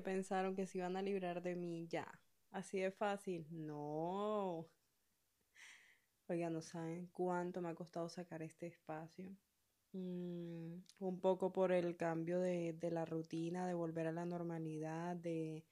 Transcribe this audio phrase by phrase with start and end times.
[0.00, 2.06] pensaron que se iban a librar de mí ya.
[2.50, 3.46] Así de fácil.
[3.50, 4.68] No.
[6.28, 9.36] Oiga, no saben cuánto me ha costado sacar este espacio.
[9.92, 15.16] Mm, un poco por el cambio de, de la rutina, de volver a la normalidad,
[15.16, 15.64] de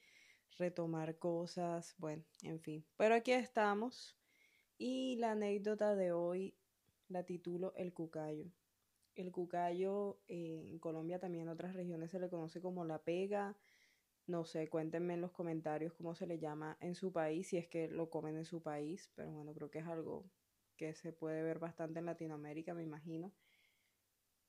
[0.58, 2.84] retomar cosas, bueno, en fin.
[2.96, 4.16] Pero aquí estamos
[4.78, 6.54] y la anécdota de hoy
[7.08, 8.46] la titulo El Cucayo.
[9.14, 13.56] El cucayo eh, en Colombia también en otras regiones se le conoce como la pega.
[14.26, 17.68] No sé, cuéntenme en los comentarios cómo se le llama en su país, si es
[17.68, 20.24] que lo comen en su país, pero bueno, creo que es algo
[20.76, 23.32] que se puede ver bastante en Latinoamérica, me imagino.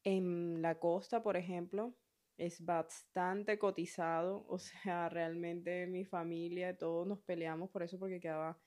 [0.06, 1.94] En la costa, por ejemplo,
[2.38, 8.58] es bastante cotizado, o sea, realmente mi familia, todos nos peleamos por eso porque quedaba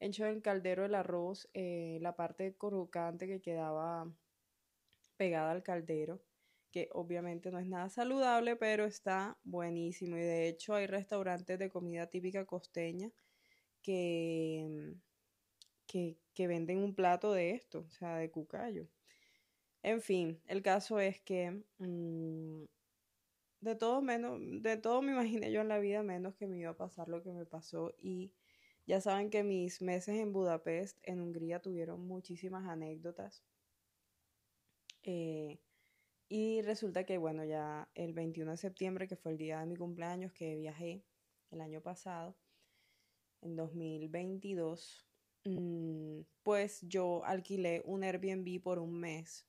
[0.00, 4.12] hecho en el caldero el arroz, eh, la parte crocante que quedaba
[5.16, 6.20] pegada al caldero,
[6.72, 10.16] que obviamente no es nada saludable, pero está buenísimo.
[10.16, 13.10] Y de hecho hay restaurantes de comida típica costeña
[13.82, 14.94] que,
[15.86, 18.88] que, que venden un plato de esto, o sea, de cucayo.
[19.82, 22.64] En fin, el caso es que mmm,
[23.60, 26.70] de todo menos, de todo me imaginé yo en la vida menos que me iba
[26.70, 28.32] a pasar lo que me pasó y
[28.86, 33.44] ya saben que mis meses en Budapest, en Hungría, tuvieron muchísimas anécdotas.
[35.04, 35.58] Eh,
[36.32, 39.76] y resulta que, bueno, ya el 21 de septiembre, que fue el día de mi
[39.76, 41.04] cumpleaños, que viajé
[41.50, 42.34] el año pasado,
[43.42, 45.06] en 2022,
[45.44, 49.44] mm, pues yo alquilé un Airbnb por un mes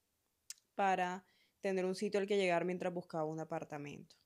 [0.76, 1.23] para
[1.61, 4.17] tener un sitio al que llegar mientras buscaba un apartamento.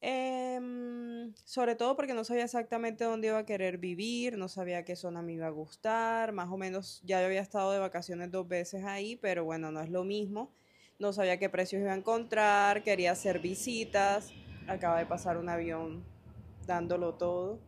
[0.00, 4.94] Em, sobre todo porque no sabía exactamente dónde iba a querer vivir, no sabía qué
[4.94, 8.46] zona me iba a gustar, más o menos ya yo había estado de vacaciones dos
[8.46, 10.52] veces ahí, pero bueno, no es lo mismo.
[11.00, 14.32] No sabía qué precios iba a encontrar, quería hacer visitas,
[14.68, 16.04] acaba de pasar un avión
[16.66, 17.58] dándolo todo.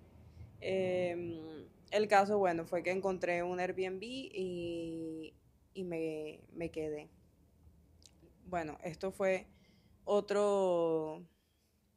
[0.61, 5.35] Em, el caso, bueno, fue que encontré un Airbnb y,
[5.75, 7.09] y me, me quedé.
[8.45, 9.47] Bueno, esto fue
[10.05, 11.23] otro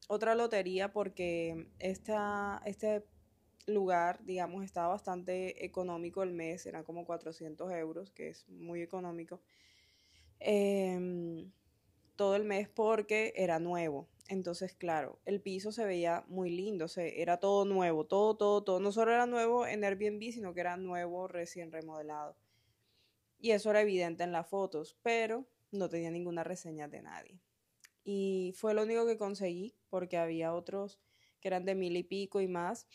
[0.08, 3.04] otra lotería porque esta, este
[3.68, 9.42] lugar, digamos, estaba bastante económico el mes, eran como 400 euros, que es muy económico,
[10.40, 11.48] eh,
[12.16, 14.08] todo el mes porque era nuevo.
[14.28, 18.80] Entonces, claro, el piso se veía muy lindo, se, era todo nuevo, todo, todo, todo.
[18.80, 22.36] No solo era nuevo en Airbnb, sino que era nuevo recién remodelado.
[23.40, 27.40] Y eso era evidente en las fotos, pero no tenía ninguna reseña de nadie.
[28.04, 31.00] Y fue lo único que conseguí porque había otros
[31.40, 32.88] que eran de mil y pico y más.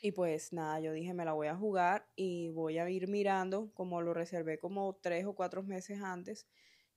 [0.00, 3.72] Y pues nada, yo dije, me la voy a jugar y voy a ir mirando,
[3.74, 6.46] como lo reservé como tres o cuatro meses antes.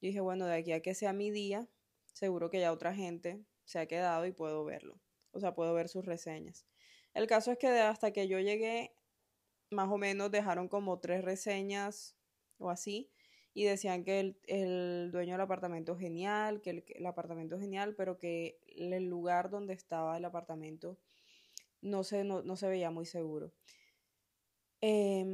[0.01, 1.67] Yo dije, bueno, de aquí a que sea mi día,
[2.13, 4.99] seguro que ya otra gente se ha quedado y puedo verlo.
[5.31, 6.65] O sea, puedo ver sus reseñas.
[7.13, 8.93] El caso es que hasta que yo llegué,
[9.71, 12.15] más o menos dejaron como tres reseñas
[12.57, 13.09] o así
[13.53, 18.17] y decían que el, el dueño del apartamento genial, que el, el, apartamento genial, pero
[18.17, 20.97] que el lugar donde estaba el apartamento
[21.81, 23.53] no se, no, no se veía muy seguro.
[24.81, 25.25] Eh,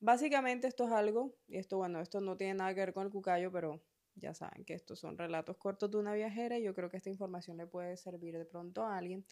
[0.00, 3.12] básicamente esto es algo, y esto bueno, esto no tiene nada que ver con el
[3.12, 3.82] cucayo, pero
[4.14, 7.10] ya saben que estos son relatos cortos de una viajera y yo creo que esta
[7.10, 9.26] información le puede servir de pronto a alguien.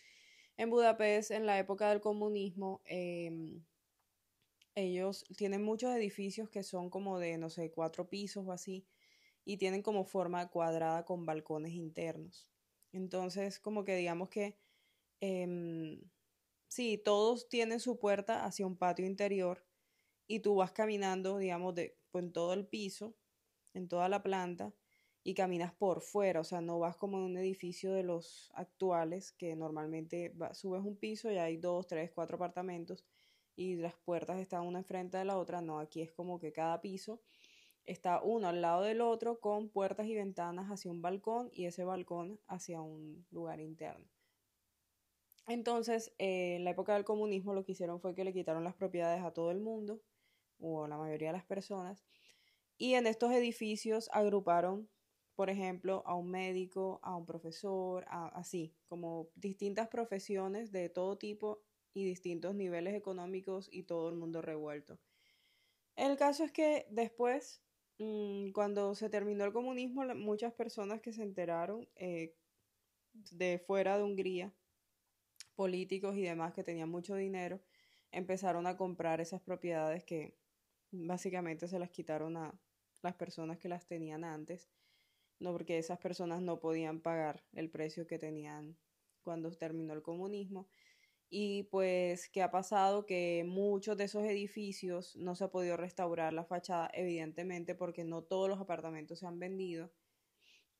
[0.56, 3.32] En Budapest, en la época del comunismo, eh,
[4.74, 8.86] ellos tienen muchos edificios que son como de, no sé, cuatro pisos o así,
[9.44, 12.48] y tienen como forma cuadrada con balcones internos.
[12.92, 14.58] Entonces, como que digamos que,
[15.24, 16.00] eh,
[16.68, 19.64] sí, todos tienen su puerta hacia un patio interior
[20.26, 23.14] y tú vas caminando, digamos, de, pues, en todo el piso,
[23.74, 24.74] en toda la planta,
[25.26, 29.32] y caminas por fuera, o sea, no vas como en un edificio de los actuales,
[29.32, 33.06] que normalmente va, subes un piso y hay dos, tres, cuatro apartamentos
[33.56, 36.82] y las puertas están una enfrente de la otra, no, aquí es como que cada
[36.82, 37.22] piso
[37.86, 41.84] está uno al lado del otro con puertas y ventanas hacia un balcón y ese
[41.84, 44.13] balcón hacia un lugar interno.
[45.46, 48.74] Entonces, eh, en la época del comunismo lo que hicieron fue que le quitaron las
[48.74, 50.00] propiedades a todo el mundo,
[50.58, 52.04] o a la mayoría de las personas,
[52.78, 54.88] y en estos edificios agruparon,
[55.34, 61.62] por ejemplo, a un médico, a un profesor, así, como distintas profesiones de todo tipo
[61.92, 64.98] y distintos niveles económicos y todo el mundo revuelto.
[65.96, 67.62] El caso es que después,
[67.98, 72.34] mmm, cuando se terminó el comunismo, muchas personas que se enteraron eh,
[73.12, 74.54] de fuera de Hungría,
[75.54, 77.60] políticos y demás que tenían mucho dinero,
[78.10, 80.36] empezaron a comprar esas propiedades que
[80.90, 82.54] básicamente se las quitaron a
[83.02, 84.70] las personas que las tenían antes.
[85.40, 88.78] no porque esas personas no podían pagar el precio que tenían
[89.22, 90.68] cuando terminó el comunismo.
[91.28, 93.06] Y pues, ¿qué ha pasado?
[93.06, 98.22] Que muchos de esos edificios no se ha podido restaurar la fachada, evidentemente, porque no
[98.22, 99.92] todos los apartamentos se han vendido.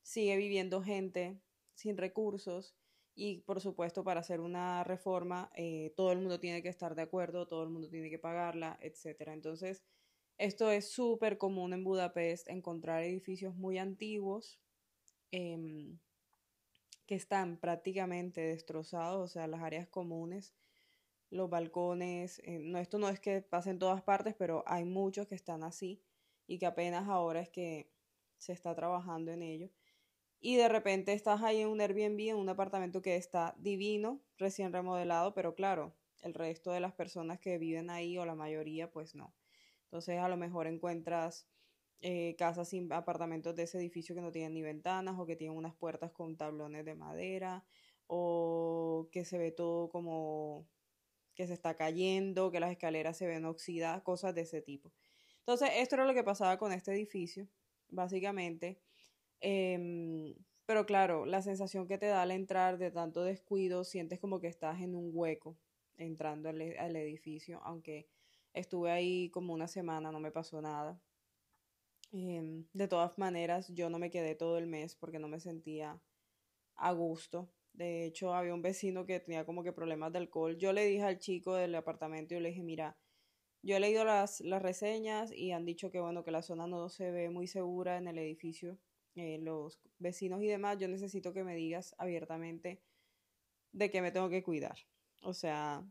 [0.03, 1.41] Sigue viviendo gente
[1.75, 2.77] sin recursos
[3.15, 7.03] y, por supuesto, para hacer una reforma, eh, todo el mundo tiene que estar de
[7.03, 9.33] acuerdo, todo el mundo tiene que pagarla, etc.
[9.33, 9.85] Entonces,
[10.39, 14.59] esto es súper común en Budapest, encontrar edificios muy antiguos.
[15.31, 15.99] Em,
[17.07, 20.55] que están prácticamente destrozados, o sea, las áreas comunes,
[21.31, 25.27] los balcones, eh, no, esto no es que pase en todas partes, pero hay muchos
[25.27, 26.03] que están así
[26.47, 27.91] y que apenas ahora es que
[28.39, 29.71] se está trabajando en ello.
[30.47, 34.75] Y de repente estás ahí en un Airbnb, en un apartamento que está divino, recién
[34.75, 39.15] remodelado, pero claro, el resto de las personas que viven ahí o la mayoría, pues
[39.15, 39.35] no.
[39.85, 41.49] Entonces a lo mejor encuentras
[42.03, 45.57] eh, casas sin apartamentos de ese edificio que no tienen ni ventanas o que tienen
[45.57, 47.65] unas puertas con tablones de madera
[48.07, 50.69] o que se ve todo como
[51.35, 54.93] que se está cayendo, que las escaleras se ven oxidadas, cosas de ese tipo.
[55.39, 57.49] Entonces, esto era lo que pasaba con este edificio,
[57.89, 58.83] básicamente.
[59.47, 60.35] Em,
[60.67, 64.47] pero claro, la sensación que te da al entrar de tanto descuido, sientes como que
[64.49, 65.59] estás en un hueco
[65.99, 68.09] entrando al, al edificio, aunque
[68.55, 70.99] estuve ahí como una semana, no me pasó nada.
[72.13, 76.01] Em, de todas maneras, yo no me quedé todo el mes porque no me sentía
[76.77, 77.51] a gusto.
[77.75, 80.57] De hecho, había un vecino que tenía como que problemas de alcohol.
[80.59, 82.97] Yo le dije al chico del apartamento, yo le dije, mira,
[83.63, 86.89] yo he leído las, las reseñas y han dicho que bueno, que la zona no
[86.89, 88.79] se ve muy segura en el edificio.
[89.17, 92.83] Eh, los vecinos y demás, yo necesito que me digas abiertamente
[93.73, 94.77] de que me tengo que cuidar.
[95.23, 95.85] O sea,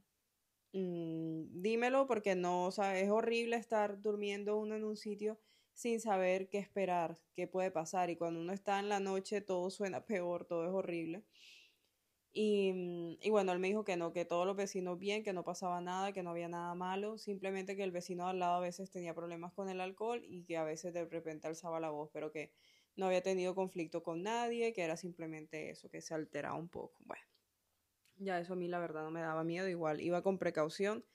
[0.73, 5.39] mm, dímelo porque no, o sea, es horrible estar durmiendo uno en un sitio
[5.73, 8.09] sin saber qué esperar, qué puede pasar.
[8.09, 11.23] Y cuando uno está en la noche todo suena peor, todo es horrible.
[12.33, 15.33] Y, mm, y, bueno, él me dijo que no, que todos los vecinos bien, que
[15.33, 18.59] no pasaba nada, que no había nada malo, simplemente que el vecino al lado a
[18.59, 22.09] veces tenía problemas con el alcohol y que a veces de repente alzaba la voz,
[22.11, 22.51] pero que
[22.95, 26.95] no había tenido conflicto con nadie, que era simplemente eso, que se alteraba un poco.
[27.05, 27.23] Bueno,
[28.17, 31.05] ya eso a mí la verdad no me daba miedo, igual iba con precaución,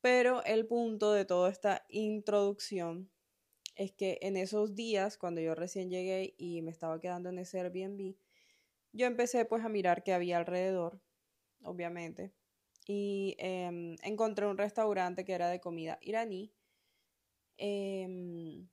[0.00, 3.10] pero el punto de toda esta introducción
[3.76, 7.60] es que en esos días, cuando yo recién llegué y me estaba quedando en ese
[7.60, 8.16] Airbnb,
[8.92, 11.00] yo empecé pues a mirar qué había alrededor,
[11.62, 12.32] obviamente,
[12.86, 16.54] y em, encontré un restaurante que era de comida iraní.
[17.58, 18.68] Em,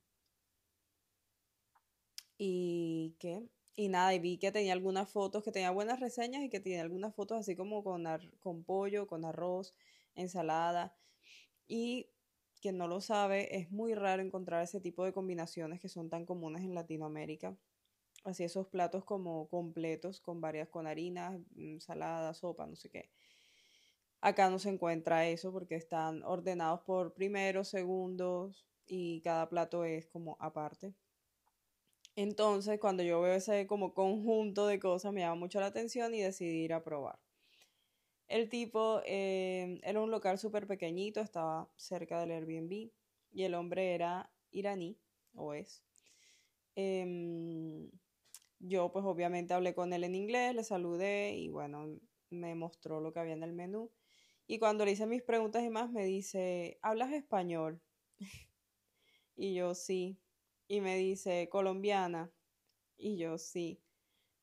[2.43, 6.49] y qué y nada, y vi que tenía algunas fotos, que tenía buenas reseñas y
[6.49, 8.05] que tenía algunas fotos así como con,
[8.39, 9.75] con pollo, con arroz,
[10.15, 10.95] ensalada.
[11.67, 12.09] Y
[12.61, 16.25] quien no lo sabe, es muy raro encontrar ese tipo de combinaciones que son tan
[16.25, 17.55] comunes en Latinoamérica.
[18.23, 23.11] Así esos platos como completos, con varias, con harinas, ensalada, sopa, no sé qué.
[24.21, 30.07] Acá no se encuentra eso porque están ordenados por primeros, segundos y cada plato es
[30.07, 30.95] como aparte.
[32.15, 36.21] Entonces, cuando yo veo ese como conjunto de cosas, me llama mucho la atención y
[36.21, 37.19] decidí ir a probar.
[38.27, 42.89] El tipo eh, era un local súper pequeñito, estaba cerca del Airbnb
[43.31, 44.97] y el hombre era iraní,
[45.35, 45.83] o es.
[46.75, 47.89] Em,
[48.59, 51.99] yo pues obviamente hablé con él en inglés, le saludé y bueno,
[52.30, 53.91] me mostró lo que había en el menú.
[54.47, 57.81] Y cuando le hice mis preguntas y más, me dice, ¿hablas español?
[59.35, 60.19] y yo sí.
[60.71, 62.31] Y me dice, colombiana.
[62.97, 63.83] Y yo sí.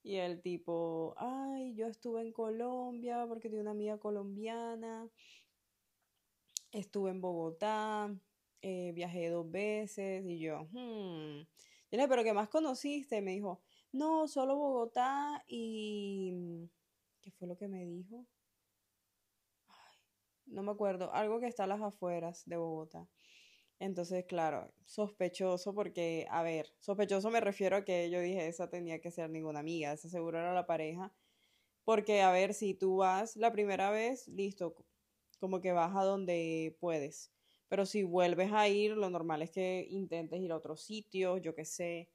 [0.03, 5.09] Y el tipo, ay, yo estuve en Colombia porque tengo una amiga colombiana.
[6.71, 8.15] Estuve en Bogotá,
[8.61, 11.39] eh, viajé dos veces y yo, hmm.
[11.91, 13.23] Yo le dije, pero ¿qué más conociste?
[13.23, 16.69] Me dijo, no, solo Bogotá y...
[17.23, 18.27] ¿Qué fue lo que me dijo?
[20.45, 23.09] No me acuerdo, algo que está a las afueras de Bogotá.
[23.81, 29.01] Entonces, claro, sospechoso porque, a ver, sospechoso me refiero a que yo dije, esa tenía
[29.01, 31.13] que ser ninguna amiga, esa seguro era la pareja.
[31.85, 34.77] Porque, a ver, si tú vas la primera vez, listo,
[35.41, 37.33] como que vas a donde puedes.
[37.69, 41.55] Pero si vuelves a ir, lo normal es que intentes ir a otros sitios, yo
[41.55, 42.11] qué sé,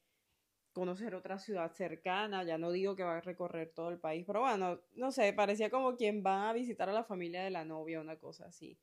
[0.72, 4.40] conocer otra ciudad cercana, ya no digo que va a recorrer todo el país, pero
[4.40, 8.00] bueno, no sé, parecía como quien va a visitar a la familia de la novia,
[8.00, 8.78] una cosa así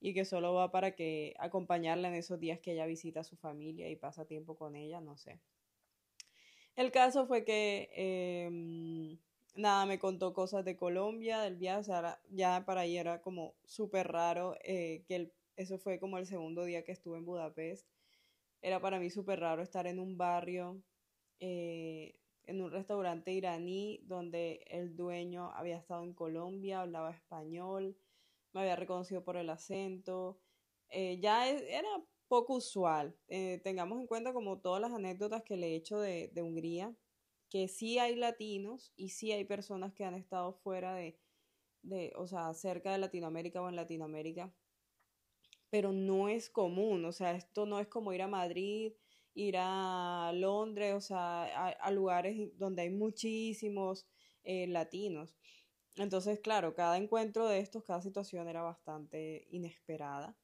[0.00, 3.36] y que solo va para que acompañarla en esos días que ella visita a su
[3.36, 5.40] familia y pasa tiempo con ella, no sé.
[6.76, 9.18] El caso fue que, em,
[9.54, 14.08] nada, me contó cosas de Colombia, del viaje, o ya para ahí era como súper
[14.08, 17.88] raro, eh, que eso fue como el segundo día que estuve en Budapest.
[18.60, 20.82] Era para mí súper raro estar en un barrio
[21.40, 27.96] eh, en un restaurante iraní donde el dueño había estado en Colombia, hablaba español,
[28.56, 30.40] me había reconocido por el acento.
[30.88, 31.88] Eh, ya e, era
[32.28, 33.14] poco usual.
[33.28, 36.94] Eh, tengamos en cuenta como todas las anécdotas que le he hecho de, Hungría,
[37.50, 41.18] que sí hay latinos y sí hay personas que han estado fuera de,
[41.82, 44.52] de, o sea, cerca de Latinoamérica o en Latinoamérica,
[45.70, 48.92] pero no es común, o sea, esto no es como ir a Madrid,
[49.34, 54.06] ir a Londres, o sea, a, lugares donde hay muchísimos
[54.44, 55.36] eh, latinos.
[55.96, 60.36] Entonces, claro, cada encuentro de estos, cada situación era bastante inesperada.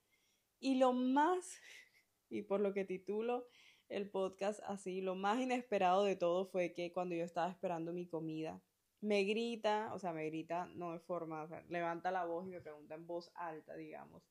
[0.61, 1.59] Y lo más,
[2.31, 3.47] y por lo que titulo
[3.89, 8.07] el podcast así, lo más inesperado de todo fue que cuando yo estaba esperando mi
[8.07, 8.63] comida,
[9.03, 12.51] me grita, o sea, me grita no de forma, o sea, levanta la voz y
[12.51, 14.23] me pregunta en voz alta, digamos,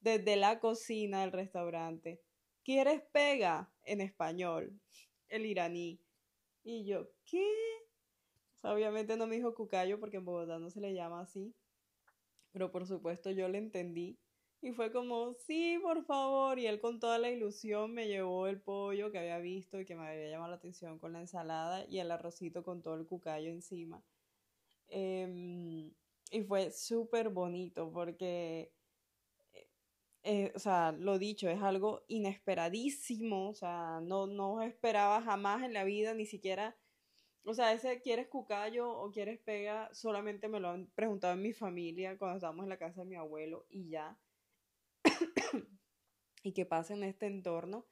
[0.00, 2.20] desde la cocina del restaurante,
[2.64, 3.72] ¿quieres pega?
[3.84, 4.78] En español,
[5.28, 6.00] el iraní.
[6.62, 7.46] Y yo, ¿qué?
[8.62, 11.54] Obviamente no me dijo cucayo porque en Bogotá no se le llama así,
[12.52, 14.18] pero por supuesto yo le entendí.
[14.60, 16.58] Y fue como, sí, por favor.
[16.58, 19.94] Y él con toda la ilusión me llevó el pollo que había visto y que
[19.94, 23.50] me había llamado la atención con la ensalada y el arrocito con todo el cucayo
[23.50, 24.02] encima.
[24.88, 25.92] Em,
[26.32, 28.72] y fue súper bonito porque
[30.24, 35.72] eh, o sea, lo dicho, es algo inesperadísimo, o sea, no, no esperaba jamás en
[35.72, 36.76] la vida, ni siquiera,
[37.48, 41.54] o sea, ese quieres cucayo o quieres pega, solamente me lo han preguntado en mi
[41.54, 44.18] familia cuando estábamos en la casa de mi abuelo y ya.
[46.42, 47.86] y que pase en este entorno,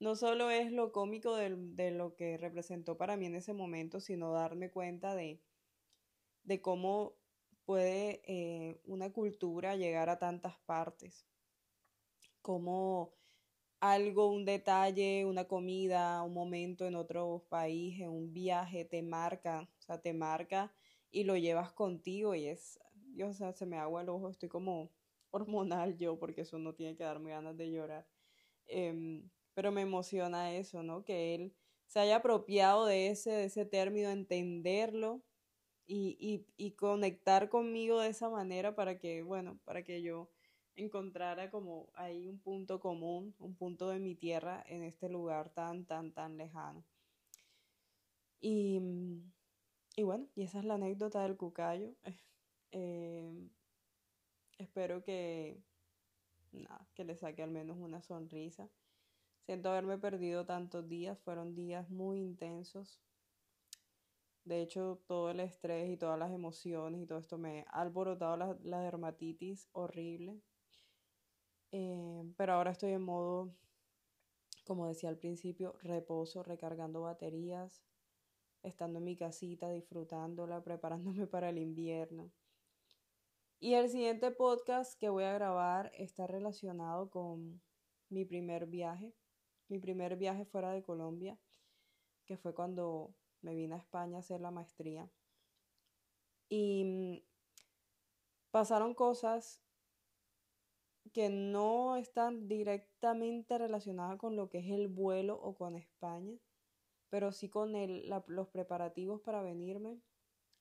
[0.00, 4.32] no solo es lo cómico de, lo que representó para mí en ese momento, sino
[4.32, 5.40] darme cuenta de,
[6.60, 7.14] cómo
[7.64, 11.24] puede eh, una cultura llegar a tantas partes
[12.42, 13.17] como
[13.80, 19.68] algo, un detalle, una comida, un momento en otro país, en un viaje, te marca,
[19.78, 20.72] o sea, te marca
[21.10, 22.78] y lo llevas contigo y es,
[23.14, 24.90] yo, o sea, se me agua el ojo, estoy como
[25.30, 28.06] hormonal yo, porque eso no tiene que darme ganas de llorar.
[28.66, 31.04] Em, pero me emociona eso, ¿no?
[31.04, 31.54] Que él
[31.86, 35.22] se haya apropiado de ese, de ese término, entenderlo
[35.86, 40.30] y, y, y conectar conmigo de esa manera para que, bueno, para que yo
[40.78, 45.84] encontrara como ahí un punto común, un punto de mi tierra en este lugar tan,
[45.84, 46.84] tan, tan lejano.
[48.40, 48.80] Y,
[49.96, 51.94] y bueno, y esa es la anécdota del cucayo.
[52.70, 53.48] Eh,
[54.58, 55.58] espero que,
[56.52, 58.68] nada, que le saque al menos una sonrisa.
[59.46, 63.00] Siento haberme perdido tantos días, fueron días muy intensos.
[64.44, 68.36] De hecho, todo el estrés y todas las emociones y todo esto me ha alborotado
[68.36, 70.42] la, la dermatitis horrible.
[71.70, 73.54] Eh, pero ahora estoy en modo,
[74.66, 77.82] como decía al principio, reposo, recargando baterías,
[78.62, 82.30] estando en mi casita, disfrutándola, preparándome para el invierno.
[83.60, 87.60] Y el siguiente podcast que voy a grabar está relacionado con
[88.08, 89.14] mi primer viaje,
[89.68, 91.38] mi primer viaje fuera de Colombia,
[92.24, 95.10] que fue cuando me vine a España a hacer la maestría.
[96.48, 97.22] Y mm,
[98.52, 99.60] pasaron cosas
[101.10, 106.38] que no están directamente relacionadas con lo que es el vuelo o con España,
[107.08, 110.00] pero sí con el, los preparativos para venirme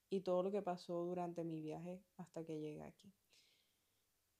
[0.10, 3.14] y todo lo que pasó durante mi viaje hasta que llegué aquí.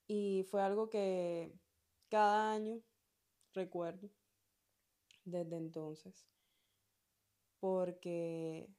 [0.08, 1.54] Y fue algo que
[2.10, 2.82] cada año
[3.54, 4.10] recuerdo
[5.26, 6.26] desde entonces,
[7.60, 8.70] porque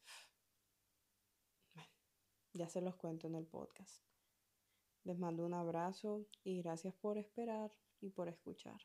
[2.55, 4.08] ya se los cuento en el podcast.
[5.09, 7.73] Les mando un abrazo y gracias por esperar
[8.03, 8.77] y por escuchar.